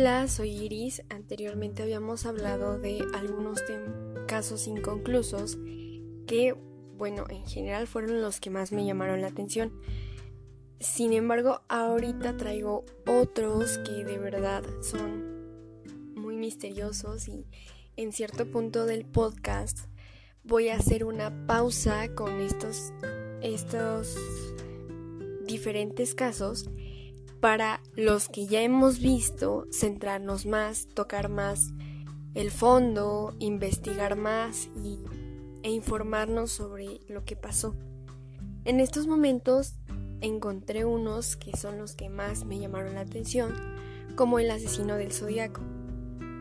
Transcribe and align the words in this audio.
Hola, 0.00 0.28
soy 0.28 0.50
Iris. 0.50 1.02
Anteriormente 1.08 1.82
habíamos 1.82 2.24
hablado 2.24 2.78
de 2.78 3.04
algunos 3.14 3.64
casos 4.28 4.68
inconclusos 4.68 5.58
que, 6.28 6.54
bueno, 6.96 7.24
en 7.28 7.44
general 7.44 7.88
fueron 7.88 8.22
los 8.22 8.38
que 8.38 8.48
más 8.48 8.70
me 8.70 8.86
llamaron 8.86 9.22
la 9.22 9.26
atención. 9.26 9.72
Sin 10.78 11.12
embargo, 11.12 11.62
ahorita 11.68 12.36
traigo 12.36 12.84
otros 13.08 13.78
que 13.78 14.04
de 14.04 14.18
verdad 14.18 14.62
son 14.82 16.14
muy 16.14 16.36
misteriosos 16.36 17.26
y 17.26 17.48
en 17.96 18.12
cierto 18.12 18.48
punto 18.48 18.86
del 18.86 19.04
podcast 19.04 19.88
voy 20.44 20.68
a 20.68 20.76
hacer 20.76 21.02
una 21.02 21.44
pausa 21.48 22.14
con 22.14 22.40
estos, 22.40 22.92
estos 23.42 24.16
diferentes 25.44 26.14
casos 26.14 26.70
para 27.40 27.80
los 27.94 28.28
que 28.28 28.46
ya 28.46 28.62
hemos 28.62 28.98
visto, 28.98 29.66
centrarnos 29.72 30.46
más, 30.46 30.88
tocar 30.94 31.28
más 31.28 31.72
el 32.34 32.50
fondo, 32.50 33.34
investigar 33.38 34.16
más 34.16 34.68
y, 34.76 34.98
e 35.62 35.70
informarnos 35.70 36.50
sobre 36.50 37.00
lo 37.08 37.24
que 37.24 37.36
pasó. 37.36 37.74
En 38.64 38.80
estos 38.80 39.06
momentos 39.06 39.74
encontré 40.20 40.84
unos 40.84 41.36
que 41.36 41.56
son 41.56 41.78
los 41.78 41.94
que 41.94 42.08
más 42.08 42.44
me 42.44 42.58
llamaron 42.58 42.94
la 42.94 43.00
atención, 43.00 43.54
como 44.16 44.38
el 44.38 44.50
asesino 44.50 44.96
del 44.96 45.12
zodiaco. 45.12 45.62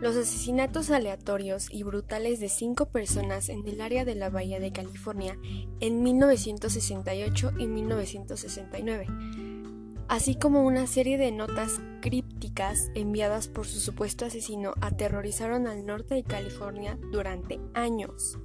Los 0.00 0.16
asesinatos 0.16 0.90
aleatorios 0.90 1.68
y 1.70 1.82
brutales 1.82 2.40
de 2.40 2.50
cinco 2.50 2.86
personas 2.86 3.48
en 3.48 3.66
el 3.66 3.80
área 3.80 4.04
de 4.04 4.14
la 4.14 4.28
Bahía 4.28 4.60
de 4.60 4.72
California 4.72 5.38
en 5.80 6.02
1968 6.02 7.52
y 7.58 7.66
1969 7.66 9.06
así 10.08 10.36
como 10.36 10.62
una 10.62 10.86
serie 10.86 11.18
de 11.18 11.32
notas 11.32 11.80
crípticas 12.00 12.90
enviadas 12.94 13.48
por 13.48 13.66
su 13.66 13.80
supuesto 13.80 14.24
asesino 14.24 14.74
aterrorizaron 14.80 15.66
al 15.66 15.84
norte 15.84 16.14
de 16.14 16.22
California 16.22 16.98
durante 17.10 17.60
años. 17.74 18.38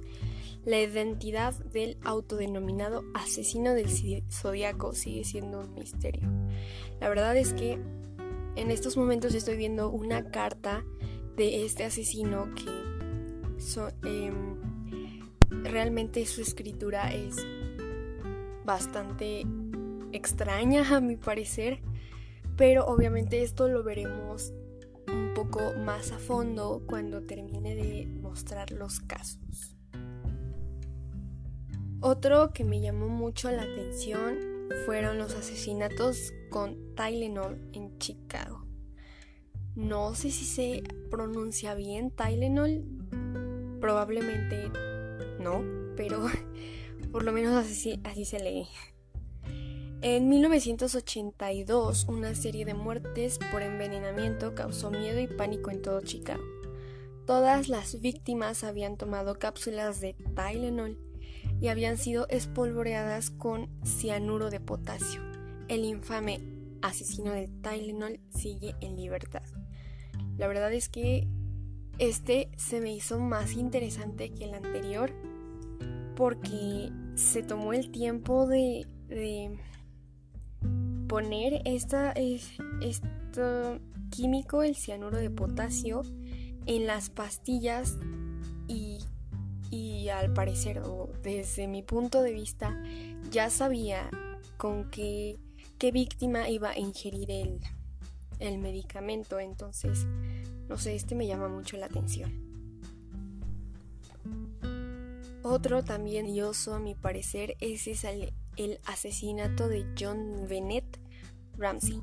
La 0.64 0.80
identidad 0.80 1.54
del 1.54 1.98
autodenominado 2.04 3.04
asesino 3.14 3.74
del 3.74 3.88
zodiaco 4.30 4.94
sigue 4.94 5.24
siendo 5.24 5.60
un 5.60 5.74
misterio. 5.74 6.28
La 7.00 7.08
verdad 7.08 7.36
es 7.36 7.52
que 7.52 7.80
en 8.54 8.70
estos 8.70 8.96
momentos 8.96 9.34
estoy 9.34 9.56
viendo 9.56 9.90
una 9.90 10.30
carta 10.30 10.84
de 11.36 11.64
este 11.64 11.84
asesino 11.84 12.48
que 12.54 14.08
em, 14.08 14.56
realmente 15.64 16.24
su 16.26 16.42
escritura 16.42 17.12
es 17.12 17.36
bastante 18.64 19.44
extraña 20.12 20.96
a 20.96 21.00
mi 21.00 21.16
parecer, 21.16 21.80
pero 22.56 22.86
obviamente 22.86 23.42
esto 23.42 23.68
lo 23.68 23.82
veremos 23.82 24.52
un 25.08 25.32
poco 25.34 25.72
más 25.74 26.12
a 26.12 26.18
fondo 26.18 26.82
cuando 26.86 27.22
termine 27.22 27.74
de 27.74 28.06
mostrar 28.06 28.70
los 28.72 29.00
casos. 29.00 29.76
Otro 32.00 32.52
que 32.52 32.64
me 32.64 32.80
llamó 32.80 33.08
mucho 33.08 33.50
la 33.50 33.62
atención 33.62 34.38
fueron 34.86 35.18
los 35.18 35.34
asesinatos 35.34 36.32
con 36.50 36.94
Tylenol 36.96 37.60
en 37.72 37.96
Chicago. 37.98 38.66
No 39.74 40.14
sé 40.14 40.30
si 40.30 40.44
se 40.44 40.82
pronuncia 41.10 41.74
bien 41.74 42.10
Tylenol, 42.10 42.84
probablemente 43.80 44.70
no, 45.38 45.64
pero 45.96 46.26
por 47.12 47.22
lo 47.22 47.32
menos 47.32 47.54
así, 47.54 48.00
así 48.04 48.24
se 48.24 48.40
lee. 48.40 48.66
En 50.04 50.28
1982, 50.28 52.06
una 52.08 52.34
serie 52.34 52.64
de 52.64 52.74
muertes 52.74 53.38
por 53.52 53.62
envenenamiento 53.62 54.52
causó 54.52 54.90
miedo 54.90 55.20
y 55.20 55.28
pánico 55.28 55.70
en 55.70 55.80
todo 55.80 56.00
Chicago. 56.00 56.42
Todas 57.24 57.68
las 57.68 58.00
víctimas 58.00 58.64
habían 58.64 58.96
tomado 58.96 59.38
cápsulas 59.38 60.00
de 60.00 60.14
Tylenol 60.34 60.98
y 61.60 61.68
habían 61.68 61.98
sido 61.98 62.26
espolvoreadas 62.30 63.30
con 63.30 63.70
cianuro 63.84 64.50
de 64.50 64.58
potasio. 64.58 65.22
El 65.68 65.84
infame 65.84 66.40
asesino 66.82 67.30
de 67.30 67.46
Tylenol 67.62 68.18
sigue 68.34 68.74
en 68.80 68.96
libertad. 68.96 69.44
La 70.36 70.48
verdad 70.48 70.72
es 70.72 70.88
que 70.88 71.28
este 71.98 72.50
se 72.56 72.80
me 72.80 72.92
hizo 72.92 73.20
más 73.20 73.52
interesante 73.52 74.30
que 74.30 74.46
el 74.46 74.54
anterior 74.54 75.12
porque 76.16 76.90
se 77.14 77.44
tomó 77.44 77.72
el 77.72 77.92
tiempo 77.92 78.48
de, 78.48 78.84
de 79.06 79.60
poner 81.12 81.60
esta, 81.66 82.12
este 82.12 83.42
químico, 84.08 84.62
el 84.62 84.74
cianuro 84.74 85.18
de 85.18 85.28
potasio, 85.28 86.00
en 86.64 86.86
las 86.86 87.10
pastillas 87.10 87.98
y, 88.66 88.96
y 89.70 90.08
al 90.08 90.32
parecer, 90.32 90.78
o 90.78 91.10
desde 91.22 91.68
mi 91.68 91.82
punto 91.82 92.22
de 92.22 92.32
vista, 92.32 92.82
ya 93.30 93.50
sabía 93.50 94.08
con 94.56 94.90
qué, 94.90 95.38
qué 95.76 95.92
víctima 95.92 96.48
iba 96.48 96.70
a 96.70 96.78
ingerir 96.78 97.30
el, 97.30 97.60
el 98.38 98.56
medicamento. 98.56 99.38
Entonces, 99.38 100.06
no 100.66 100.78
sé, 100.78 100.94
este 100.94 101.14
me 101.14 101.26
llama 101.26 101.48
mucho 101.48 101.76
la 101.76 101.86
atención. 101.86 102.32
Otro 105.42 105.84
también 105.84 106.24
dioso 106.24 106.72
a 106.72 106.78
mi 106.78 106.94
parecer 106.94 107.54
es 107.60 107.86
el, 108.04 108.32
el 108.56 108.80
asesinato 108.84 109.68
de 109.68 109.86
John 109.98 110.46
Bennett 110.48 110.98
Ramsey. 111.56 112.00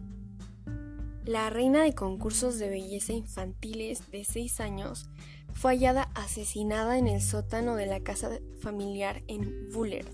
La 1.25 1.49
reina 1.49 1.83
de 1.83 1.93
concursos 1.93 2.57
de 2.59 2.69
belleza 2.69 3.13
infantiles 3.13 4.09
de 4.11 4.23
6 4.23 4.59
años 4.61 5.09
fue 5.53 5.71
hallada 5.71 6.03
asesinada 6.15 6.97
en 6.97 7.07
el 7.07 7.21
sótano 7.21 7.75
de 7.75 7.85
la 7.85 7.99
casa 7.99 8.39
familiar 8.61 9.23
en 9.27 9.69
Boulder, 9.71 10.05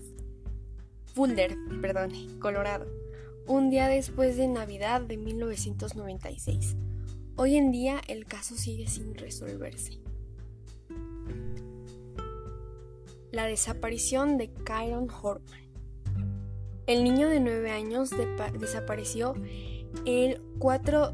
Boulder, 1.16 1.56
perdón, 1.80 2.38
Colorado, 2.40 2.86
un 3.46 3.70
día 3.70 3.88
después 3.88 4.36
de 4.36 4.48
Navidad 4.48 5.00
de 5.00 5.16
1996. 5.16 6.76
Hoy 7.36 7.56
en 7.56 7.72
día 7.72 8.02
el 8.06 8.26
caso 8.26 8.54
sigue 8.54 8.86
sin 8.86 9.14
resolverse. 9.14 9.98
La 13.32 13.46
desaparición 13.46 14.36
de 14.36 14.52
Kyron 14.52 15.08
Hortman. 15.10 15.65
El 16.86 17.02
niño 17.02 17.28
de 17.28 17.40
9 17.40 17.70
años 17.72 18.10
desapareció 18.58 19.34
el 20.04 20.40
4 20.58 21.10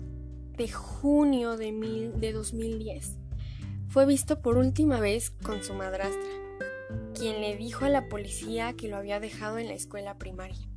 de 0.57 0.69
junio 0.71 1.57
de, 1.57 2.13
de 2.15 2.33
2010. 2.33 3.19
Fue 3.89 4.05
visto 4.05 4.43
por 4.43 4.59
última 4.59 5.01
vez 5.01 5.31
con 5.31 5.63
su 5.63 5.73
madrastra, 5.73 6.31
quien 7.15 7.41
le 7.41 7.57
dijo 7.57 7.87
a 7.87 7.89
la 7.89 8.09
policía 8.09 8.75
que 8.75 8.89
lo 8.89 8.97
había 8.97 9.19
dejado 9.19 9.57
en 9.57 9.69
la 9.69 9.75
escuela 9.75 10.19
primaria, 10.19 10.69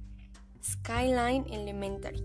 Skyline 0.63 1.45
Elementary. 1.51 2.23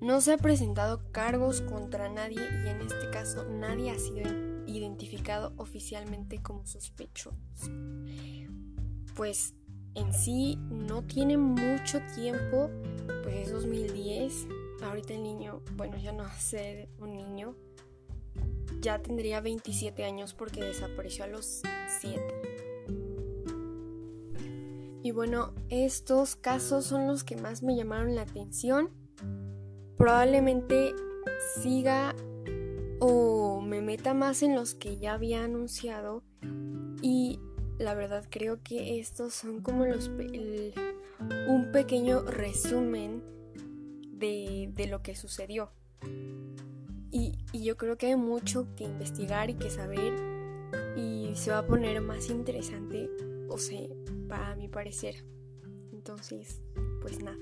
No 0.00 0.20
se 0.20 0.34
ha 0.34 0.38
presentado 0.38 1.10
cargos 1.10 1.62
contra 1.62 2.08
nadie 2.08 2.40
y 2.64 2.68
en 2.68 2.80
este 2.80 3.10
caso 3.10 3.44
nadie 3.44 3.90
ha 3.90 3.98
sido 3.98 4.30
identificado 4.66 5.52
oficialmente 5.56 6.40
como 6.40 6.64
sospechoso. 6.64 7.36
Pues 9.16 9.54
en 9.98 10.14
sí 10.14 10.58
no 10.70 11.02
tiene 11.02 11.36
mucho 11.36 12.00
tiempo, 12.14 12.70
pues 13.22 13.46
es 13.46 13.52
2010. 13.52 14.46
Ahorita 14.82 15.14
el 15.14 15.22
niño, 15.24 15.60
bueno, 15.76 15.96
ya 15.98 16.12
no 16.12 16.24
ser 16.38 16.88
un 17.00 17.16
niño, 17.16 17.56
ya 18.80 19.00
tendría 19.00 19.40
27 19.40 20.04
años 20.04 20.34
porque 20.34 20.62
desapareció 20.62 21.24
a 21.24 21.26
los 21.26 21.62
7. 22.00 22.22
Y 25.02 25.10
bueno, 25.10 25.52
estos 25.68 26.36
casos 26.36 26.84
son 26.84 27.06
los 27.06 27.24
que 27.24 27.36
más 27.36 27.62
me 27.62 27.74
llamaron 27.76 28.14
la 28.14 28.22
atención. 28.22 28.90
Probablemente 29.96 30.94
siga 31.60 32.14
o 33.00 33.60
me 33.60 33.80
meta 33.80 34.14
más 34.14 34.42
en 34.42 34.54
los 34.54 34.74
que 34.74 34.98
ya 34.98 35.14
había 35.14 35.44
anunciado 35.44 36.22
y 37.02 37.40
la 37.78 37.94
verdad 37.94 38.24
creo 38.28 38.62
que 38.62 38.98
estos 38.98 39.34
son 39.34 39.60
como 39.60 39.86
los 39.86 40.08
un 41.48 41.70
pequeño 41.72 42.22
resumen 42.22 43.22
de, 44.12 44.86
lo 44.88 45.02
que 45.02 45.14
sucedió. 45.14 45.70
Y, 47.10 47.38
y, 47.52 47.64
yo 47.64 47.76
creo 47.76 47.96
que 47.96 48.06
hay 48.06 48.16
mucho 48.16 48.66
que 48.76 48.84
investigar 48.84 49.48
y 49.50 49.54
que 49.54 49.70
saber 49.70 50.12
y 50.96 51.32
se 51.34 51.50
va 51.50 51.58
a 51.58 51.66
poner 51.66 52.00
más 52.00 52.28
interesante, 52.28 53.08
o 53.48 53.58
sea, 53.58 53.88
para 54.28 54.56
mi 54.56 54.68
parecer. 54.68 55.24
Entonces, 55.92 56.60
pues 57.00 57.22
nada. 57.22 57.38